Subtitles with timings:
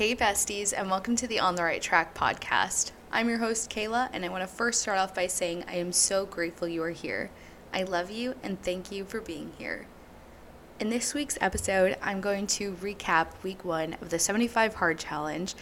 [0.00, 2.92] Hey, besties, and welcome to the On the Right Track podcast.
[3.12, 5.92] I'm your host, Kayla, and I want to first start off by saying I am
[5.92, 7.30] so grateful you are here.
[7.70, 9.88] I love you and thank you for being here.
[10.78, 15.54] In this week's episode, I'm going to recap week one of the 75 Hard Challenge.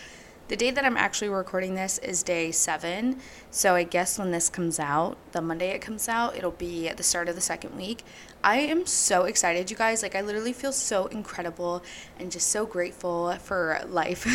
[0.49, 3.21] The day that I'm actually recording this is day seven,
[3.51, 6.97] so I guess when this comes out, the Monday it comes out, it'll be at
[6.97, 8.03] the start of the second week.
[8.43, 10.03] I am so excited, you guys.
[10.03, 11.83] Like, I literally feel so incredible
[12.19, 14.27] and just so grateful for life.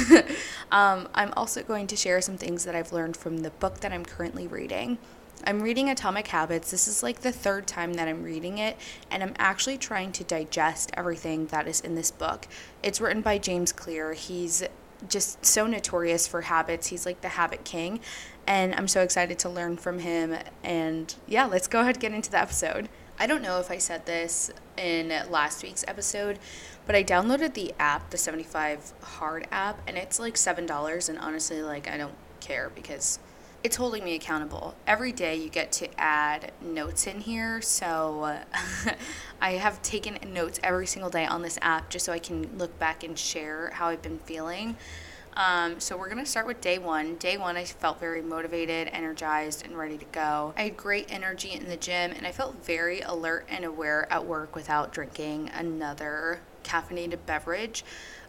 [0.72, 3.92] um, I'm also going to share some things that I've learned from the book that
[3.92, 5.00] I'm currently reading.
[5.48, 6.70] I'm reading Atomic Habits.
[6.70, 8.78] This is like the third time that I'm reading it,
[9.10, 12.48] and I'm actually trying to digest everything that is in this book.
[12.84, 14.14] It's written by James Clear.
[14.14, 14.64] He's
[15.08, 16.88] just so notorious for habits.
[16.88, 18.00] He's like the habit king,
[18.48, 20.36] and I'm so excited to learn from him.
[20.64, 22.90] And yeah, let's go ahead and get into the episode.
[23.20, 26.40] I don't know if I said this in last week's episode,
[26.86, 31.10] but I downloaded the app, the 75 Hard app, and it's like $7.
[31.10, 33.20] And honestly, like, I don't care because
[33.64, 34.76] it's holding me accountable.
[34.86, 37.62] Every day you get to add notes in here.
[37.62, 38.40] So
[39.42, 42.78] I have taken notes every single day on this app just so I can look
[42.78, 44.76] back and share how I've been feeling.
[45.36, 47.16] Um, so we're to start with day one.
[47.16, 50.54] Day one, I felt very motivated, energized, and ready to go.
[50.56, 54.24] I had great energy in the gym, and I felt very alert and aware at
[54.26, 57.84] work without drinking another caffeinated beverage.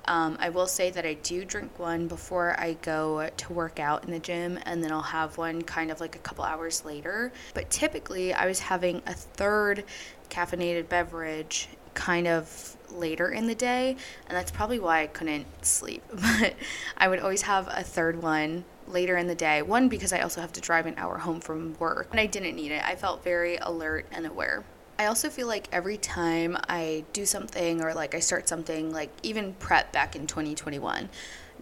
[0.06, 4.04] Um, I will say that I do drink one before I go to work out
[4.04, 7.32] in the gym, and then I'll have one kind of like a couple hours later.
[7.54, 9.84] But typically, I was having a third
[10.28, 16.02] caffeinated beverage kind of later in the day, and that's probably why I couldn't sleep.
[16.12, 16.54] But
[16.96, 19.62] I would always have a third one later in the day.
[19.62, 22.56] One, because I also have to drive an hour home from work, and I didn't
[22.56, 22.82] need it.
[22.84, 24.64] I felt very alert and aware.
[24.98, 29.10] I also feel like every time I do something or like I start something, like
[29.22, 31.08] even prep back in 2021,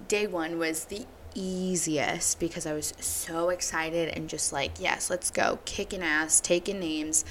[0.08, 5.30] day one was the easiest because I was so excited and just like, yes, let's
[5.30, 7.24] go, kicking ass, taking names,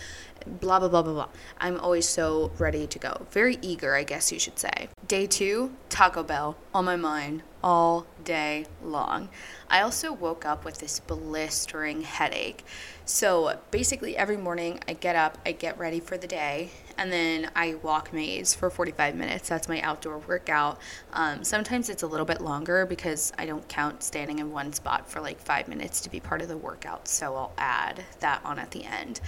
[0.46, 1.30] blah, blah, blah, blah, blah.
[1.60, 3.28] I'm always so ready to go.
[3.30, 4.90] Very eager, I guess you should say.
[5.08, 9.30] Day two, Taco Bell on my mind all day long.
[9.70, 12.64] I also woke up with this blistering headache.
[13.06, 17.52] So basically, every morning I get up, I get ready for the day, and then
[17.56, 19.50] I walk maze for 45 minutes.
[19.50, 20.80] That's my outdoor workout.
[21.14, 25.10] Um, sometimes it's a little bit longer because I don't count standing in one spot
[25.10, 27.08] for like five minutes to be part of the workout.
[27.08, 29.22] So I'll add that on at the end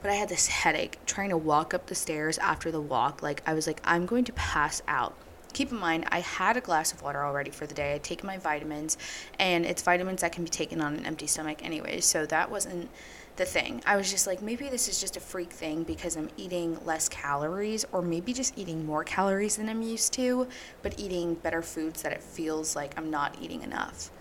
[0.00, 3.22] but I had this headache trying to walk up the stairs after the walk.
[3.22, 5.16] Like, I was like, I'm going to pass out.
[5.58, 7.92] Keep in mind, I had a glass of water already for the day.
[7.92, 8.96] I take my vitamins,
[9.40, 12.88] and it's vitamins that can be taken on an empty stomach anyway, so that wasn't
[13.34, 13.82] the thing.
[13.84, 17.08] I was just like, maybe this is just a freak thing because I'm eating less
[17.08, 20.46] calories, or maybe just eating more calories than I'm used to,
[20.82, 24.12] but eating better foods that it feels like I'm not eating enough.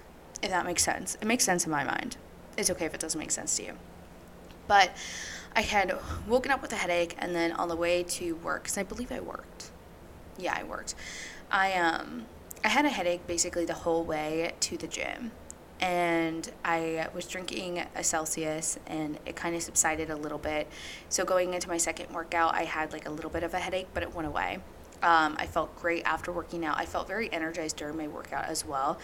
[0.41, 1.19] If that makes sense.
[1.21, 2.17] It makes sense in my mind.
[2.57, 3.73] It's okay if it doesn't make sense to you.
[4.67, 4.89] But
[5.55, 8.79] I had woken up with a headache, and then on the way to work, because
[8.79, 9.69] I believe I worked.
[10.37, 10.95] Yeah, I worked.
[11.51, 12.25] I um
[12.63, 15.31] I had a headache basically the whole way to the gym,
[15.79, 20.67] and I was drinking a Celsius, and it kind of subsided a little bit.
[21.09, 23.87] So going into my second workout, I had like a little bit of a headache,
[23.93, 24.59] but it went away.
[25.03, 26.79] Um, I felt great after working out.
[26.79, 28.99] I felt very energized during my workout as well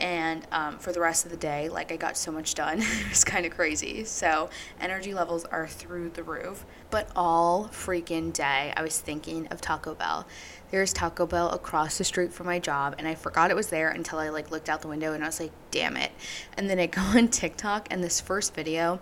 [0.00, 3.08] and um, for the rest of the day like i got so much done it
[3.08, 4.04] was kind of crazy.
[4.04, 9.60] So energy levels are through the roof but all freaking day i was thinking of
[9.60, 10.26] taco bell.
[10.70, 13.90] There's taco bell across the street from my job and i forgot it was there
[13.90, 16.12] until i like looked out the window and i was like damn it.
[16.56, 19.00] And then i go on tiktok and this first video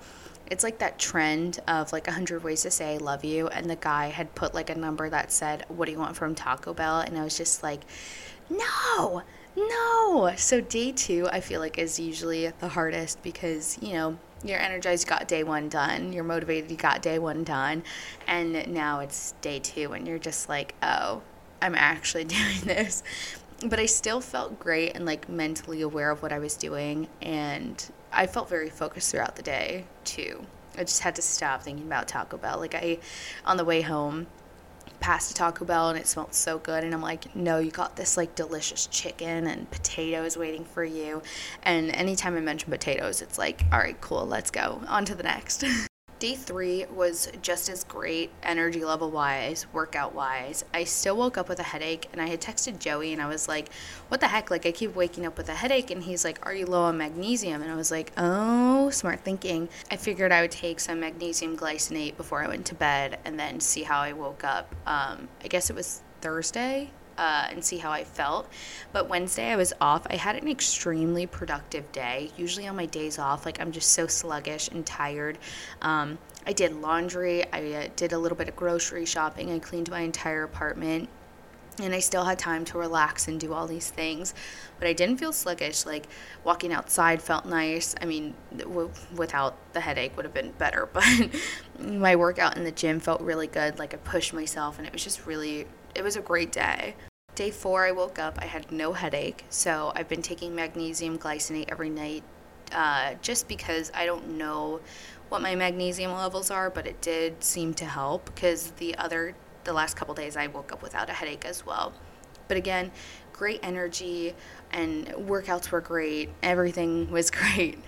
[0.51, 3.77] it's like that trend of like 100 ways to say I love you and the
[3.77, 7.01] guy had put like a number that said what do you want from taco bell?
[7.01, 7.81] And i was just like
[8.51, 9.23] no
[9.57, 10.33] no.
[10.37, 15.05] So day two, I feel like is usually the hardest because, you know, you're energized,
[15.05, 16.13] you got day one done.
[16.13, 17.83] You're motivated, you got day one done.
[18.27, 21.23] And now it's day two, and you're just like, oh,
[21.63, 23.03] I'm actually doing this.
[23.67, 27.09] But I still felt great and like mentally aware of what I was doing.
[27.23, 27.83] And
[28.13, 30.45] I felt very focused throughout the day, too.
[30.77, 32.59] I just had to stop thinking about Taco Bell.
[32.59, 32.99] Like, I,
[33.47, 34.27] on the way home,
[35.05, 36.83] past Taco Bell and it smelled so good.
[36.83, 41.21] And I'm like, no, you got this like delicious chicken and potatoes waiting for you.
[41.63, 44.81] And anytime I mention potatoes, it's like, all right, cool, let's go.
[44.89, 45.63] On to the next.
[46.25, 50.65] Day three was just as great, energy level wise, workout wise.
[50.73, 53.47] I still woke up with a headache, and I had texted Joey, and I was
[53.47, 53.69] like,
[54.09, 54.51] What the heck?
[54.51, 55.91] Like, I keep waking up with a headache.
[55.91, 57.61] And he's like, Are you low on magnesium?
[57.61, 59.69] And I was like, Oh, smart thinking.
[59.91, 63.61] I figured I would take some magnesium glycinate before I went to bed and then
[63.61, 64.75] see how I woke up.
[64.87, 68.49] Um, I guess it was Thursday uh, and see how I felt.
[68.93, 70.07] But Wednesday I was off.
[70.11, 72.31] I had an extremely productive day.
[72.37, 75.39] Usually on my days off, like I'm just so sluggish and tired.
[75.83, 77.45] Um, I did laundry.
[77.53, 79.51] I uh, did a little bit of grocery shopping.
[79.51, 81.09] I cleaned my entire apartment
[81.81, 84.35] and I still had time to relax and do all these things.
[84.79, 85.87] But I didn't feel sluggish.
[85.87, 86.07] Like
[86.45, 87.95] walking outside felt nice.
[88.01, 91.05] I mean, w- without the headache would have been better, but
[91.79, 93.79] my workout in the gym felt really good.
[93.79, 96.95] Like I pushed myself, and it was just really, it was a great day.
[97.35, 98.39] Day four, I woke up.
[98.41, 102.23] I had no headache, so I've been taking magnesium glycinate every night,
[102.73, 104.81] uh, just because I don't know
[105.29, 109.73] what my magnesium levels are, but it did seem to help because the other the
[109.73, 111.93] last couple days I woke up without a headache as well.
[112.49, 112.93] But again,
[113.33, 114.35] great energy
[114.73, 116.31] and workouts were great.
[116.43, 117.79] Everything was great.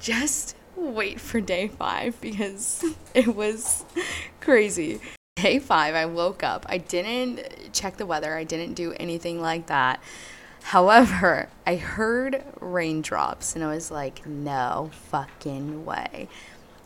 [0.00, 2.84] Just wait for day five because
[3.14, 3.84] it was
[4.40, 5.00] crazy.
[5.44, 6.64] Day five, I woke up.
[6.70, 10.02] I didn't check the weather, I didn't do anything like that.
[10.62, 16.28] However, I heard raindrops and I was like, no fucking way.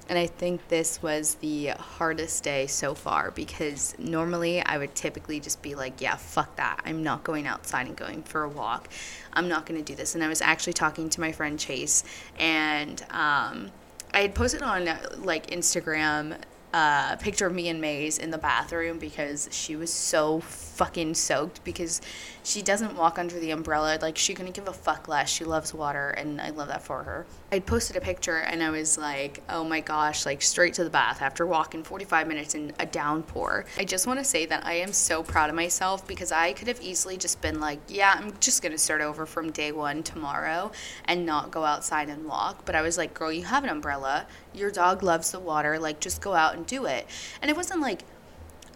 [0.09, 5.39] And I think this was the hardest day so far because normally I would typically
[5.39, 6.81] just be like, yeah, fuck that.
[6.85, 8.89] I'm not going outside and going for a walk.
[9.35, 10.17] I'm not going to do this.
[10.17, 12.03] And I was actually talking to my friend Chase,
[12.37, 13.71] and um,
[14.13, 14.89] I had posted on
[15.23, 16.39] like Instagram
[16.73, 21.65] a picture of me and Maze in the bathroom because she was so fucking soaked
[21.65, 22.01] because
[22.45, 23.99] she doesn't walk under the umbrella.
[24.01, 25.29] Like, she couldn't give a fuck less.
[25.29, 27.27] She loves water, and I love that for her.
[27.51, 30.91] I posted a picture, and I was like, oh my gosh, like straight to the
[30.91, 33.65] bath after walking 45 minutes in a downpour.
[33.79, 36.69] I just want to say that I am so proud of myself because I could
[36.69, 40.03] have easily just been like, yeah, I'm just going to start over from day one
[40.03, 40.71] tomorrow
[41.07, 42.65] and not go outside and walk.
[42.65, 44.27] But I was like, girl, you have an umbrella.
[44.55, 45.79] Your dog loves the water.
[45.79, 47.07] Like, just go out and do it.
[47.41, 48.03] And it wasn't like,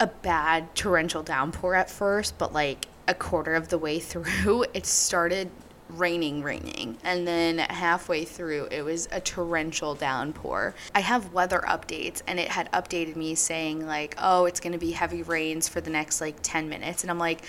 [0.03, 4.85] a bad torrential downpour at first, but like a quarter of the way through, it
[4.85, 5.49] started
[5.89, 6.97] raining, raining.
[7.05, 10.75] And then halfway through, it was a torrential downpour.
[10.95, 14.79] I have weather updates, and it had updated me saying, like, oh, it's going to
[14.79, 17.05] be heavy rains for the next like 10 minutes.
[17.05, 17.45] And I'm like,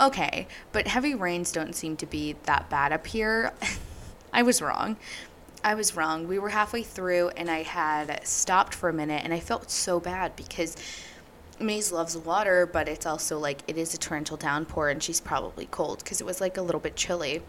[0.00, 3.52] okay, but heavy rains don't seem to be that bad up here.
[4.32, 4.96] I was wrong.
[5.66, 6.28] I was wrong.
[6.28, 9.98] We were halfway through, and I had stopped for a minute, and I felt so
[9.98, 10.76] bad because
[11.58, 15.66] Maze loves water, but it's also like it is a torrential downpour and she's probably
[15.66, 17.42] cold because it was like a little bit chilly.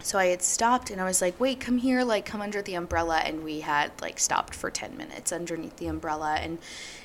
[0.00, 2.74] So I had stopped and I was like, wait, come here, like come under the
[2.74, 3.18] umbrella.
[3.18, 6.58] And we had like stopped for 10 minutes underneath the umbrella and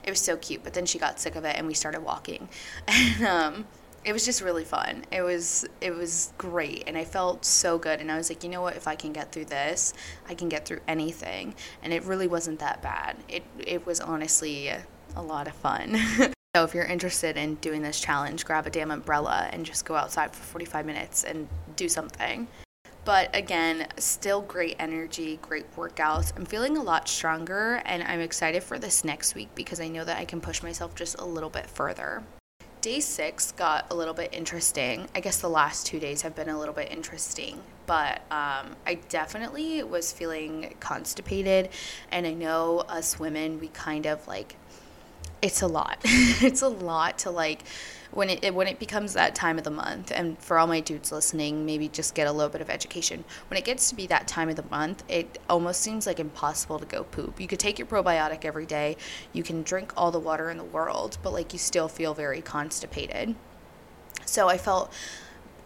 [0.03, 0.63] it was so cute.
[0.63, 2.49] But then she got sick of it and we started walking.
[2.87, 3.65] And um,
[4.03, 5.05] it was just really fun.
[5.11, 8.49] It was it was great and I felt so good and I was like, you
[8.49, 9.93] know what, if I can get through this,
[10.27, 11.53] I can get through anything.
[11.83, 13.17] And it really wasn't that bad.
[13.29, 14.69] It it was honestly
[15.15, 15.97] a lot of fun.
[16.55, 19.95] so if you're interested in doing this challenge, grab a damn umbrella and just go
[19.95, 22.47] outside for 45 minutes and do something.
[23.03, 26.33] But again, still great energy, great workouts.
[26.35, 30.03] I'm feeling a lot stronger and I'm excited for this next week because I know
[30.03, 32.23] that I can push myself just a little bit further.
[32.81, 35.07] Day six got a little bit interesting.
[35.13, 38.97] I guess the last two days have been a little bit interesting, but um, I
[39.07, 41.69] definitely was feeling constipated.
[42.11, 44.55] And I know us women, we kind of like
[45.43, 45.99] it's a lot.
[46.03, 47.61] it's a lot to like
[48.11, 51.11] when it when it becomes that time of the month and for all my dudes
[51.11, 53.23] listening maybe just get a little bit of education.
[53.49, 56.79] When it gets to be that time of the month it almost seems like impossible
[56.79, 57.39] to go poop.
[57.39, 58.97] You could take your probiotic every day.
[59.33, 62.41] You can drink all the water in the world but like you still feel very
[62.41, 63.35] constipated.
[64.25, 64.91] So i felt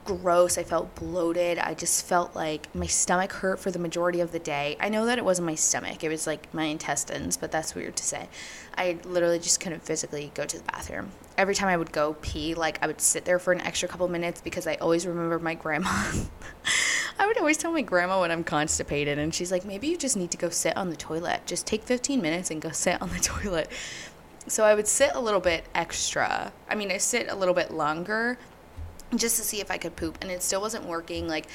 [0.05, 0.57] gross.
[0.57, 1.57] I felt bloated.
[1.57, 4.77] I just felt like my stomach hurt for the majority of the day.
[4.79, 7.95] I know that it wasn't my stomach, it was like my intestines, but that's weird
[7.97, 8.29] to say.
[8.77, 11.11] I literally just couldn't physically go to the bathroom.
[11.37, 14.07] Every time I would go pee, like I would sit there for an extra couple
[14.07, 15.89] minutes because I always remember my grandma.
[17.19, 20.17] I would always tell my grandma when I'm constipated, and she's like, maybe you just
[20.17, 21.41] need to go sit on the toilet.
[21.45, 23.69] Just take 15 minutes and go sit on the toilet.
[24.47, 26.53] So I would sit a little bit extra.
[26.69, 28.37] I mean, I sit a little bit longer
[29.15, 31.27] just to see if I could poop, and it still wasn't working.
[31.27, 31.47] Like,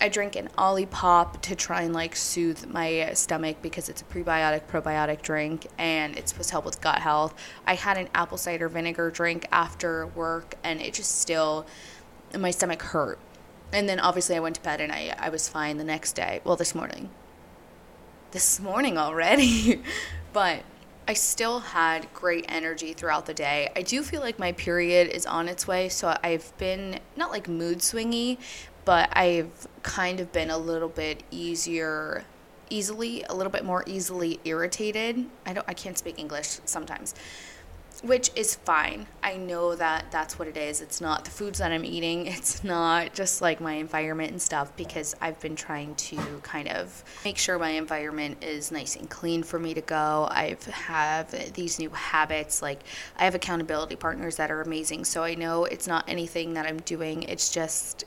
[0.00, 4.62] I drink an Olipop to try and like soothe my stomach because it's a prebiotic
[4.70, 7.34] probiotic drink and it's supposed to help with gut health.
[7.66, 11.66] I had an apple cider vinegar drink after work and it just still
[12.36, 13.18] my stomach hurt.
[13.72, 16.40] And then obviously I went to bed and I I was fine the next day.
[16.44, 17.10] Well, this morning.
[18.30, 19.82] This morning already.
[20.32, 20.62] but
[21.08, 23.72] I still had great energy throughout the day.
[23.74, 27.48] I do feel like my period is on its way, so I've been not like
[27.48, 28.36] mood swingy,
[28.84, 32.24] but I've kind of been a little bit easier
[32.70, 35.24] easily a little bit more easily irritated.
[35.46, 37.14] I don't I can't speak English sometimes.
[38.02, 39.06] Which is fine.
[39.22, 40.80] I know that that's what it is.
[40.80, 44.76] It's not the foods that I'm eating, it's not just like my environment and stuff
[44.76, 49.42] because I've been trying to kind of make sure my environment is nice and clean
[49.42, 50.28] for me to go.
[50.30, 52.80] I've have these new habits like
[53.16, 55.04] I have accountability partners that are amazing.
[55.04, 57.22] So I know it's not anything that I'm doing.
[57.24, 58.04] It's just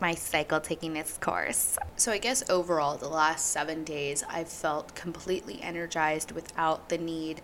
[0.00, 1.78] my cycle taking its course.
[1.96, 7.40] So, I guess overall, the last seven days, I've felt completely energized without the need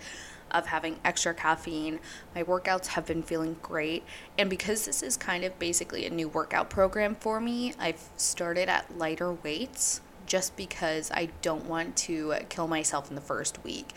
[0.51, 2.01] of having extra caffeine.
[2.35, 4.05] My workouts have been feeling great.
[4.39, 8.69] And because this is kind of basically a new workout program for me, I've started
[8.69, 13.95] at lighter weights just because I don't want to kill myself in the first week.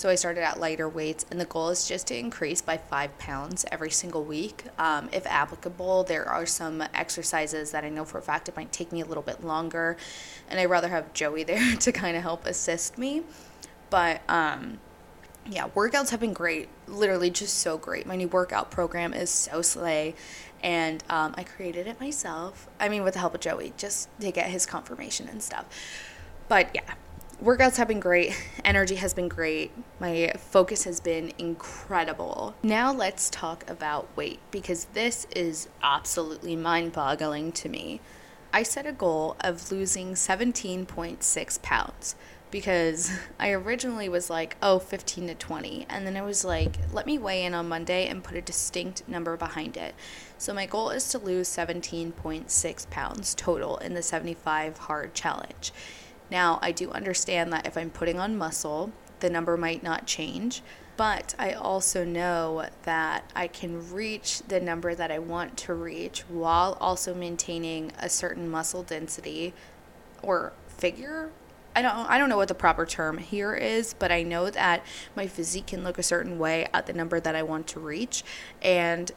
[0.00, 3.18] So I started at lighter weights, and the goal is just to increase by five
[3.18, 4.64] pounds every single week.
[4.78, 8.72] Um, if applicable, there are some exercises that I know for a fact it might
[8.72, 9.96] take me a little bit longer,
[10.48, 13.22] and I'd rather have Joey there to kind of help assist me.
[13.90, 14.78] But um,
[15.48, 16.68] yeah, workouts have been great.
[16.86, 18.06] Literally, just so great.
[18.06, 20.14] My new workout program is so slay,
[20.62, 22.68] and um, I created it myself.
[22.78, 25.66] I mean, with the help of Joey, just to get his confirmation and stuff.
[26.48, 26.94] But yeah,
[27.42, 28.36] workouts have been great.
[28.64, 29.72] Energy has been great.
[29.98, 32.54] My focus has been incredible.
[32.62, 38.00] Now let's talk about weight because this is absolutely mind boggling to me.
[38.52, 42.16] I set a goal of losing 17.6 pounds
[42.50, 45.86] because I originally was like, oh, 15 to 20.
[45.88, 49.06] And then I was like, let me weigh in on Monday and put a distinct
[49.08, 49.94] number behind it.
[50.38, 55.72] So my goal is to lose 17.6 pounds total in the 75 hard challenge.
[56.30, 60.62] Now, I do understand that if I'm putting on muscle, the number might not change,
[60.96, 66.20] but I also know that I can reach the number that I want to reach
[66.28, 69.54] while also maintaining a certain muscle density
[70.22, 71.30] or figure.
[71.74, 74.84] I don't I don't know what the proper term here is, but I know that
[75.14, 78.24] my physique can look a certain way at the number that I want to reach
[78.60, 79.10] and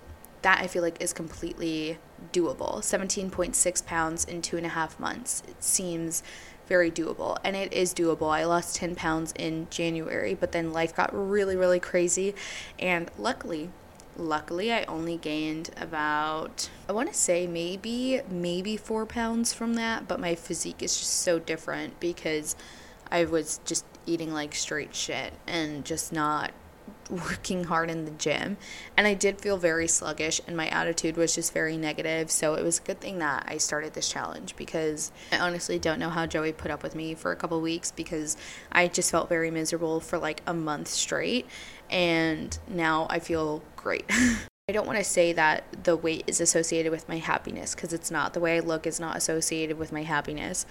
[0.44, 1.98] that I feel like is completely
[2.32, 2.80] doable.
[2.80, 5.42] 17.6 pounds in two and a half months.
[5.48, 6.22] It seems
[6.68, 7.38] very doable.
[7.44, 8.30] And it is doable.
[8.30, 12.36] I lost 10 pounds in January, but then life got really, really crazy.
[12.80, 13.70] And luckily,
[14.17, 20.08] luckily I only gained about I want to say maybe maybe 4 pounds from that,
[20.08, 22.55] but my physique is just so different because
[23.12, 26.51] I was just eating like straight shit and just not
[27.10, 28.58] working hard in the gym
[28.98, 32.64] and I did feel very sluggish and my attitude was just very negative so it
[32.64, 36.26] was a good thing that I started this challenge because I honestly don't know how
[36.26, 38.38] Joey put up with me for a couple weeks because
[38.72, 41.48] I just felt very miserable for like a month straight
[41.90, 44.06] and now I feel great.
[44.70, 48.10] I don't want to say that the weight is associated with my happiness because it's
[48.10, 48.34] not.
[48.34, 50.66] The way I look is not associated with my happiness.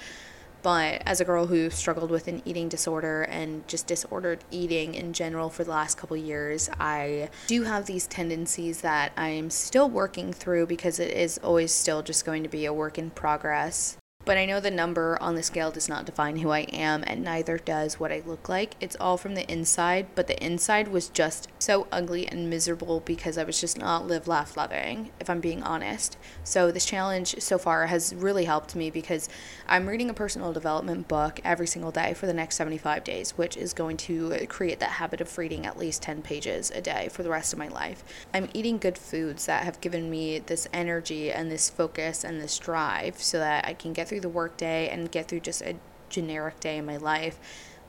[0.62, 5.12] But as a girl who struggled with an eating disorder and just disordered eating in
[5.12, 10.32] general for the last couple years, I do have these tendencies that I'm still working
[10.32, 13.96] through because it is always still just going to be a work in progress.
[14.24, 17.24] But I know the number on the scale does not define who I am, and
[17.24, 18.76] neither does what I look like.
[18.80, 23.36] It's all from the inside, but the inside was just so ugly and miserable because
[23.36, 26.16] I was just not live, laugh, loving, if I'm being honest.
[26.44, 29.28] So, this challenge so far has really helped me because
[29.66, 33.56] I'm reading a personal development book every single day for the next 75 days, which
[33.56, 37.24] is going to create that habit of reading at least 10 pages a day for
[37.24, 38.04] the rest of my life.
[38.32, 42.56] I'm eating good foods that have given me this energy and this focus and this
[42.56, 45.74] drive so that I can get through the workday and get through just a
[46.10, 47.38] generic day in my life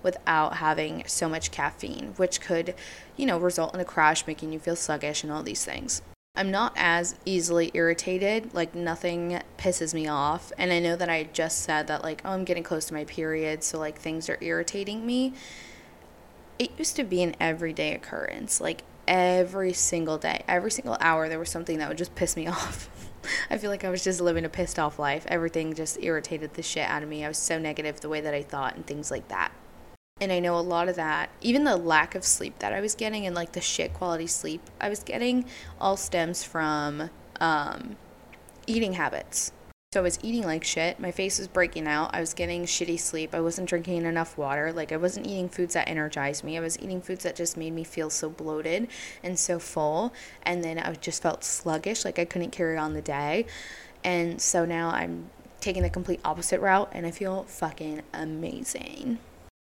[0.01, 2.73] without having so much caffeine, which could,
[3.17, 6.01] you know, result in a crash, making you feel sluggish and all these things.
[6.35, 10.53] I'm not as easily irritated, like nothing pisses me off.
[10.57, 13.03] And I know that I just said that, like, oh, I'm getting close to my
[13.03, 15.33] period, so like things are irritating me.
[16.57, 21.39] It used to be an everyday occurrence, like every single day, every single hour, there
[21.39, 22.89] was something that would just piss me off.
[23.49, 25.25] I feel like I was just living a pissed off life.
[25.27, 27.23] Everything just irritated the shit out of me.
[27.23, 29.51] I was so negative the way that I thought and things like that.
[30.21, 32.95] And I know a lot of that, even the lack of sleep that I was
[32.95, 35.45] getting and like the shit quality sleep I was getting,
[35.81, 37.97] all stems from um,
[38.67, 39.51] eating habits.
[39.93, 40.99] So I was eating like shit.
[40.99, 42.15] My face was breaking out.
[42.15, 43.35] I was getting shitty sleep.
[43.35, 44.73] I wasn't drinking enough water.
[44.73, 46.57] Like I wasn't eating foods that energized me.
[46.57, 48.87] I was eating foods that just made me feel so bloated
[49.21, 50.11] and so full.
[50.41, 53.45] And then I just felt sluggish, like I couldn't carry on the day.
[54.03, 55.29] And so now I'm
[55.61, 59.19] taking the complete opposite route and I feel fucking amazing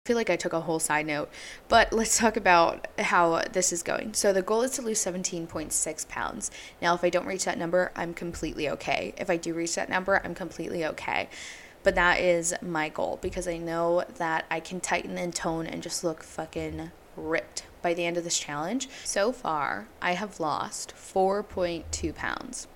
[0.10, 1.30] feel like I took a whole side note,
[1.68, 4.16] but let's talk about how this is going.
[4.16, 6.50] So the goal is to lose 17.6 pounds.
[6.82, 9.14] Now, if I don't reach that number, I'm completely okay.
[9.20, 11.30] If I do reach that number, I'm completely okay.
[11.84, 15.84] But that is my goal because I know that I can tighten and tone and
[15.84, 18.90] just look fucking ripped by the end of this challenge.
[19.04, 22.68] So far, I have lost 4.2 pounds,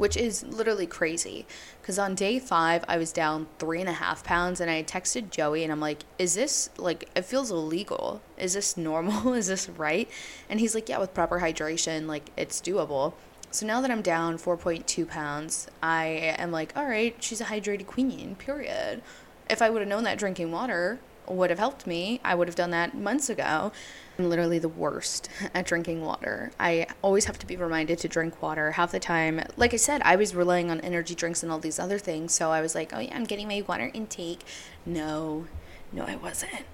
[0.00, 1.44] which is literally crazy.
[1.82, 5.28] Because on day five, I was down three and a half pounds, and I texted
[5.28, 8.22] Joey, and I'm like, Is this like, it feels illegal?
[8.38, 9.34] Is this normal?
[9.34, 10.08] is this right?
[10.48, 13.12] And he's like, Yeah, with proper hydration, like, it's doable.
[13.50, 16.06] So now that I'm down 4.2 pounds, I
[16.38, 19.02] am like, all right, she's a hydrated queen, period.
[19.50, 21.00] If I would have known that drinking water
[21.30, 23.72] would have helped me, I would have done that months ago.
[24.18, 26.52] I'm literally the worst at drinking water.
[26.58, 29.42] I always have to be reminded to drink water half the time.
[29.56, 32.34] Like I said, I was relying on energy drinks and all these other things.
[32.34, 34.44] So I was like, oh yeah, I'm getting my water intake.
[34.84, 35.46] No,
[35.92, 36.66] no, I wasn't.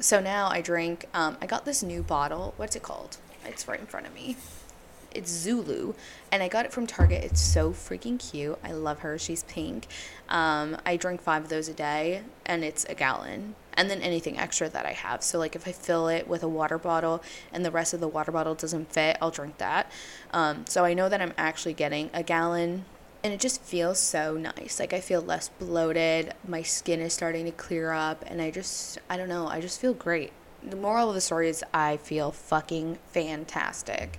[0.00, 2.54] So now I drink, um, I got this new bottle.
[2.56, 3.16] What's it called?
[3.44, 4.36] It's right in front of me.
[5.14, 5.94] It's Zulu,
[6.30, 7.24] and I got it from Target.
[7.24, 8.58] It's so freaking cute.
[8.62, 9.18] I love her.
[9.18, 9.86] She's pink.
[10.28, 13.54] Um, I drink five of those a day, and it's a gallon.
[13.78, 15.22] And then anything extra that I have.
[15.22, 18.08] So, like, if I fill it with a water bottle and the rest of the
[18.08, 19.90] water bottle doesn't fit, I'll drink that.
[20.32, 22.84] Um, so, I know that I'm actually getting a gallon
[23.22, 24.78] and it just feels so nice.
[24.78, 28.98] Like I feel less bloated, my skin is starting to clear up, and I just,
[29.10, 30.32] I don't know, I just feel great.
[30.62, 34.18] The moral of the story is I feel fucking fantastic.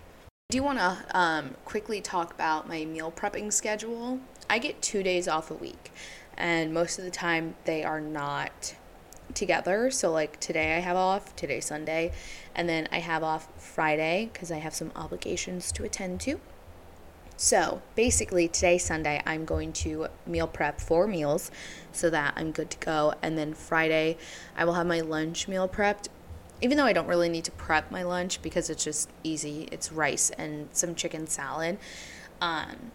[0.52, 4.20] I do want to um, quickly talk about my meal prepping schedule.
[4.50, 5.92] I get two days off a week,
[6.38, 8.76] and most of the time they are not
[9.34, 9.92] together.
[9.92, 12.12] So, like today, I have off, today, Sunday,
[12.56, 16.40] and then I have off Friday because I have some obligations to attend to.
[17.38, 21.52] So, basically, today, Sunday, I'm going to meal prep four meals
[21.92, 23.14] so that I'm good to go.
[23.22, 24.18] And then Friday,
[24.58, 26.08] I will have my lunch meal prepped
[26.62, 29.92] even though I don't really need to prep my lunch because it's just easy, it's
[29.92, 31.78] rice and some chicken salad.
[32.42, 32.92] Um,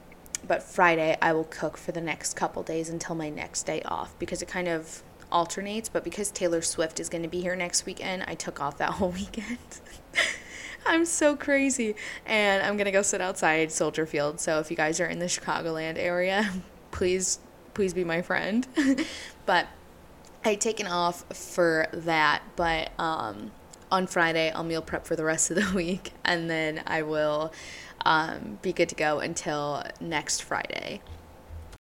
[0.46, 4.18] but Friday I will cook for the next couple days until my next day off
[4.18, 5.88] because it kind of alternates.
[5.88, 8.90] But because Taylor Swift is going to be here next weekend, I took off that
[8.94, 9.58] whole weekend.
[10.86, 11.94] I'm so crazy.
[12.26, 14.40] And I'm going to go sit outside Soldier Field.
[14.40, 16.50] So if you guys are in the Chicagoland area,
[16.90, 17.38] please,
[17.72, 18.66] please be my friend.
[19.46, 19.66] but
[20.44, 23.50] I taken off for that, but um,
[23.90, 27.52] on Friday I'll meal prep for the rest of the week, and then I will
[28.04, 31.00] um, be good to go until next Friday.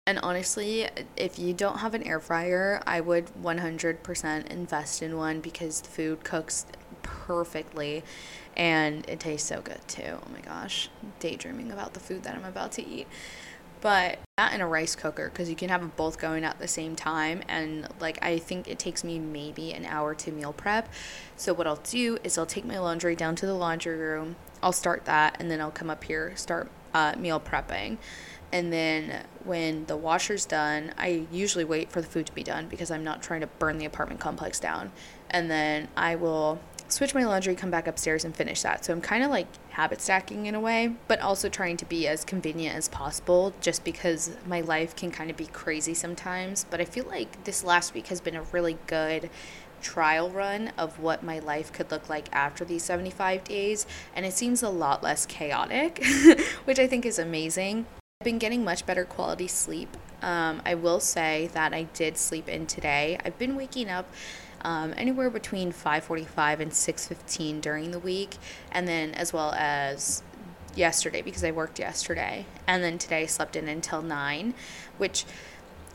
[0.07, 0.87] And honestly,
[1.17, 5.88] if you don't have an air fryer, I would 100% invest in one because the
[5.88, 6.67] food cooks
[7.03, 8.05] perfectly
[8.55, 10.19] and it tastes so good too.
[10.23, 10.90] Oh my gosh,
[11.21, 13.07] daydreaming about the food that I'm about to eat.
[13.81, 16.69] But not in a rice cooker because you can have them both going at the
[16.69, 17.43] same time.
[17.49, 20.93] And like i think it takes me maybe an hour to meal prep.
[21.37, 24.37] So what i'll do is i'll take my laundry down to the laundry room.
[24.62, 27.98] I'll start that and then i'll come up here start uh, meal prepping
[28.52, 32.68] and then when the washer's done i usually wait for the food to be done
[32.68, 34.90] because i'm not trying to burn the apartment complex down
[35.30, 38.85] and then i will switch my laundry, come back upstairs, and finish that.
[38.85, 42.07] So I'm kind of like habit stacking in a way, but also trying to be
[42.07, 46.64] as convenient as possible just because my life can kind of be crazy sometimes.
[46.70, 49.30] But I feel like this last week has been a really good
[49.85, 54.33] trial run of what my life could look like after these 75 days, and it
[54.33, 56.03] seems a lot less chaotic,
[56.64, 57.87] which I think is amazing.
[58.20, 59.94] I've been getting much better quality sleep.
[60.23, 63.18] Um, I will say that I did sleep in today.
[63.25, 64.07] I've been waking up
[64.62, 68.38] um, anywhere between 5:45 and 6:15 during the week,
[68.73, 70.23] and then as well as
[70.75, 74.55] yesterday because I worked yesterday, and then today I slept in until nine,
[74.97, 75.27] which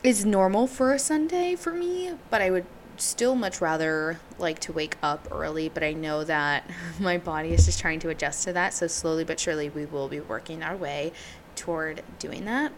[0.04, 2.64] is normal for a Sunday for me, but I would
[3.00, 6.68] still much rather like to wake up early, but I know that
[7.00, 8.74] my body is just trying to adjust to that.
[8.74, 11.12] So slowly but surely we will be working our way
[11.56, 12.72] toward doing that.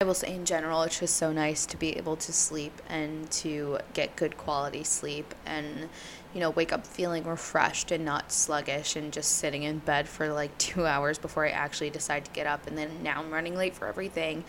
[0.00, 3.28] I will say in general, it's just so nice to be able to sleep and
[3.32, 5.88] to get good quality sleep and,
[6.32, 10.32] you know, wake up feeling refreshed and not sluggish and just sitting in bed for
[10.32, 12.68] like two hours before I actually decide to get up.
[12.68, 14.44] And then now I'm running late for everything.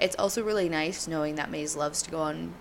[0.00, 2.54] It's also really nice knowing that Maze loves to go on.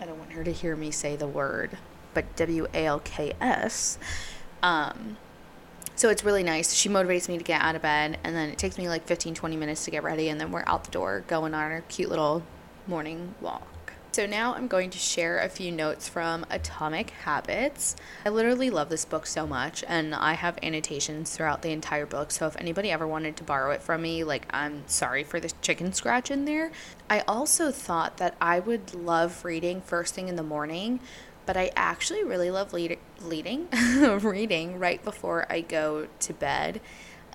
[0.00, 1.76] I don't want her to hear me say the word,
[2.14, 3.98] but W A L K S.
[4.62, 5.18] Um,
[5.94, 6.72] so it's really nice.
[6.72, 9.34] She motivates me to get out of bed, and then it takes me like 15,
[9.34, 12.08] 20 minutes to get ready, and then we're out the door going on our cute
[12.08, 12.42] little
[12.86, 13.66] morning walk.
[14.12, 17.94] So now I'm going to share a few notes from Atomic Habits.
[18.26, 22.32] I literally love this book so much, and I have annotations throughout the entire book.
[22.32, 25.52] So if anybody ever wanted to borrow it from me, like I'm sorry for the
[25.62, 26.72] chicken scratch in there.
[27.08, 30.98] I also thought that I would love reading first thing in the morning
[31.46, 33.66] but I actually really love lead- leading,
[34.22, 36.80] reading right before I go to bed.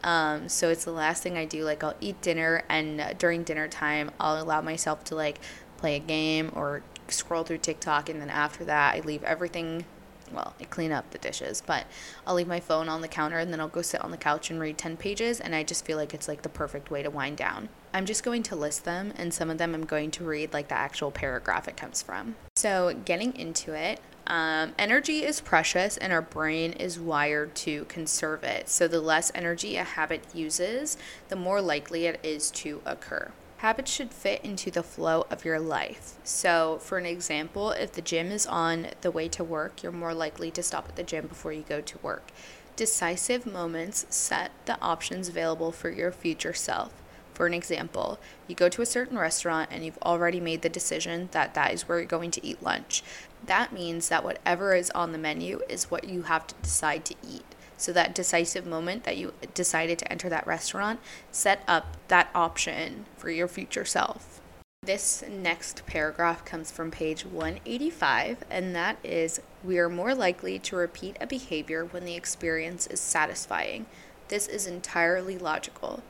[0.05, 1.65] Um, so it's the last thing I do.
[1.65, 5.39] Like I'll eat dinner, and during dinner time, I'll allow myself to like
[5.85, 9.85] play a game or scroll through TikTok, and then after that, I leave everything
[10.33, 11.85] well, I clean up the dishes, but
[12.25, 14.49] I'll leave my phone on the counter and then I'll go sit on the couch
[14.49, 15.39] and read 10 pages.
[15.39, 17.69] And I just feel like it's like the perfect way to wind down.
[17.93, 20.69] I'm just going to list them, and some of them I'm going to read like
[20.69, 22.35] the actual paragraph it comes from.
[22.55, 28.43] So, getting into it, um, energy is precious and our brain is wired to conserve
[28.43, 28.67] it.
[28.67, 30.97] So, the less energy a habit uses,
[31.29, 33.31] the more likely it is to occur.
[33.65, 36.19] Habits should fit into the flow of your life.
[36.23, 40.13] So, for an example, if the gym is on the way to work, you're more
[40.13, 42.29] likely to stop at the gym before you go to work.
[42.75, 46.93] Decisive moments set the options available for your future self.
[47.33, 51.29] For an example, you go to a certain restaurant and you've already made the decision
[51.31, 53.01] that that is where you're going to eat lunch.
[53.43, 57.15] That means that whatever is on the menu is what you have to decide to
[57.27, 57.54] eat.
[57.85, 60.99] So, that decisive moment that you decided to enter that restaurant,
[61.31, 64.41] set up that option for your future self.
[64.81, 70.75] This next paragraph comes from page 185, and that is We are more likely to
[70.75, 73.85] repeat a behavior when the experience is satisfying.
[74.29, 76.01] This is entirely logical.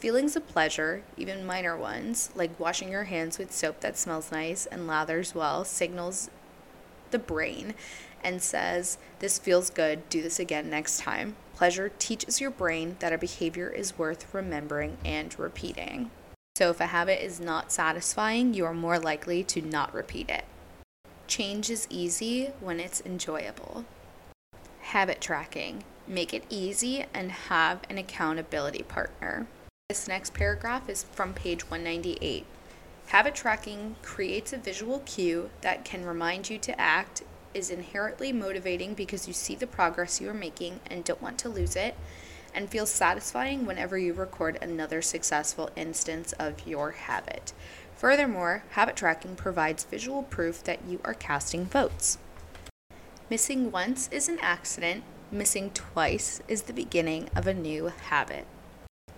[0.00, 4.66] Feelings of pleasure, even minor ones, like washing your hands with soap that smells nice
[4.66, 6.28] and lathers well, signals
[7.12, 7.74] the brain
[8.22, 11.36] and says, This feels good, do this again next time.
[11.54, 16.10] Pleasure teaches your brain that a behavior is worth remembering and repeating.
[16.56, 20.44] So, if a habit is not satisfying, you are more likely to not repeat it.
[21.26, 23.84] Change is easy when it's enjoyable.
[24.80, 25.84] Habit tracking.
[26.06, 29.46] Make it easy and have an accountability partner.
[29.88, 32.44] This next paragraph is from page 198.
[33.06, 37.22] Habit tracking creates a visual cue that can remind you to act,
[37.54, 41.48] is inherently motivating because you see the progress you are making and don't want to
[41.48, 41.96] lose it,
[42.54, 47.52] and feels satisfying whenever you record another successful instance of your habit.
[47.96, 52.18] Furthermore, habit tracking provides visual proof that you are casting votes.
[53.28, 58.46] Missing once is an accident, missing twice is the beginning of a new habit.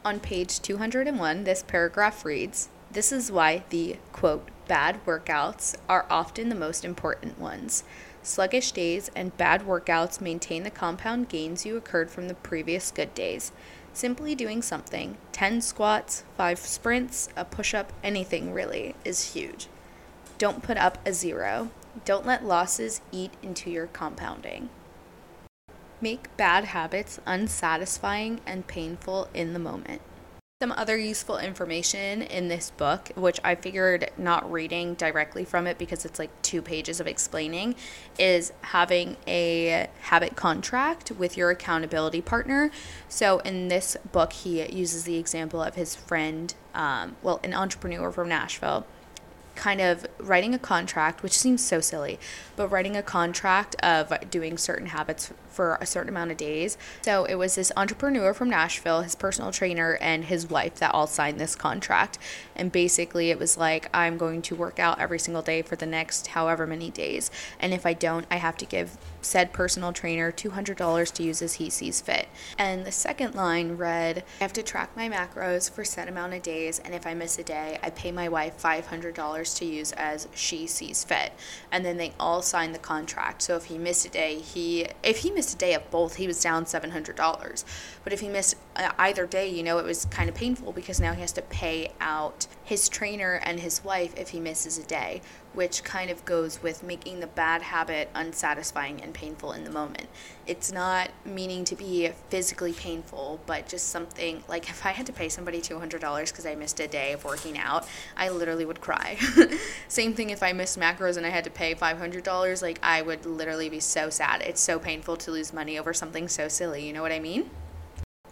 [0.05, 6.49] On page 201, this paragraph reads This is why the quote, bad workouts are often
[6.49, 7.85] the most important ones.
[8.23, 13.15] Sluggish days and bad workouts maintain the compound gains you occurred from the previous good
[13.15, 13.53] days.
[13.93, 19.69] Simply doing something 10 squats, 5 sprints, a push up, anything really is huge.
[20.39, 21.71] Don't put up a zero.
[22.05, 24.71] Don't let losses eat into your compounding.
[26.01, 30.01] Make bad habits unsatisfying and painful in the moment.
[30.63, 35.77] Some other useful information in this book, which I figured not reading directly from it
[35.77, 37.75] because it's like two pages of explaining,
[38.17, 42.71] is having a habit contract with your accountability partner.
[43.09, 48.13] So in this book, he uses the example of his friend, um, well, an entrepreneur
[48.13, 48.87] from Nashville
[49.55, 52.19] kind of writing a contract, which seems so silly,
[52.57, 56.79] but writing a contract of doing certain habits for a certain amount of days.
[57.03, 61.07] So it was this entrepreneur from Nashville, his personal trainer, and his wife that all
[61.07, 62.19] signed this contract.
[62.57, 65.87] And basically, it was like, I'm going to work out every single day for the
[65.87, 67.31] next however many days.
[67.61, 71.55] And if I don't, I have to give said personal trainer $200 to use as
[71.55, 72.29] he sees fit.
[72.59, 76.43] And the second line read, I have to track my macros for set amount of
[76.43, 80.29] days, and if I miss a day, I pay my wife $500 to use as
[80.35, 81.33] she sees fit.
[81.71, 83.43] And then they all signed the contract.
[83.43, 86.27] So if he missed a day, he if he missed a day of both, he
[86.27, 87.65] was down $700.
[88.05, 91.01] But if he missed uh, either day, you know, it was kind of painful because
[91.01, 94.83] now he has to pay out his trainer and his wife if he misses a
[94.85, 95.21] day,
[95.55, 100.09] which kind of goes with making the bad habit unsatisfying and painful in the moment.
[100.47, 105.13] It's not meaning to be physically painful, but just something like if I had to
[105.13, 107.87] pay somebody $200 because I missed a day of working out,
[108.17, 109.19] I literally would cry.
[109.89, 113.27] Same thing if I missed macros and I had to pay $500, like I would
[113.27, 114.43] literally be so sad.
[114.43, 117.51] It's so painful to lose money over something so silly, you know what I mean?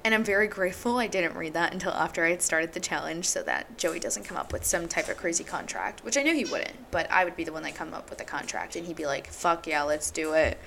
[0.02, 3.26] And I'm very grateful I didn't read that until after I had started the challenge
[3.28, 6.34] so that Joey doesn't come up with some type of crazy contract, which I knew
[6.34, 8.86] he wouldn't, but I would be the one that come up with a contract and
[8.86, 10.58] he'd be like, fuck yeah, let's do it.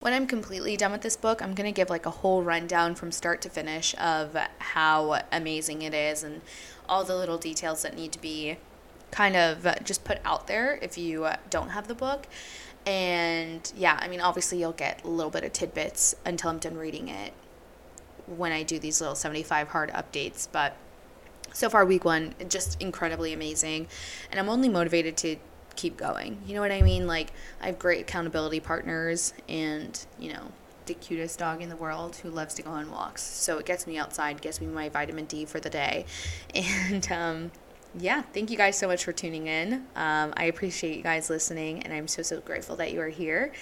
[0.00, 2.94] When I'm completely done with this book, I'm going to give like a whole rundown
[2.94, 6.42] from start to finish of how amazing it is and
[6.86, 8.58] all the little details that need to be
[9.10, 12.26] kind of just put out there if you don't have the book.
[12.84, 16.76] And yeah, I mean, obviously, you'll get a little bit of tidbits until I'm done
[16.76, 17.32] reading it
[18.26, 20.48] when I do these little 75 hard updates.
[20.50, 20.76] But
[21.52, 23.88] so far, week one, just incredibly amazing.
[24.30, 25.36] And I'm only motivated to
[25.76, 26.38] keep going.
[26.46, 27.06] You know what I mean?
[27.06, 30.52] Like, I have great accountability partners and, you know,
[30.86, 33.22] the cutest dog in the world who loves to go on walks.
[33.22, 36.06] So it gets me outside, gets me my vitamin D for the day.
[36.54, 37.50] And, um,
[37.98, 39.74] yeah, thank you guys so much for tuning in.
[39.96, 43.52] Um, I appreciate you guys listening, and I'm so, so grateful that you are here.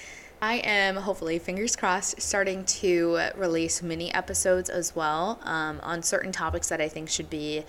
[0.42, 6.32] I am hopefully, fingers crossed, starting to release mini episodes as well um, on certain
[6.32, 7.64] topics that I think should be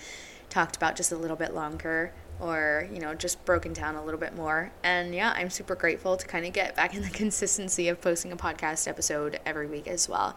[0.50, 4.20] talked about just a little bit longer or, you know, just broken down a little
[4.20, 4.72] bit more.
[4.84, 8.32] And yeah, I'm super grateful to kind of get back in the consistency of posting
[8.32, 10.36] a podcast episode every week as well.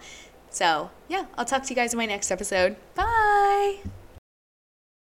[0.51, 2.77] So, yeah, I'll talk to you guys in my next episode.
[2.94, 3.79] Bye.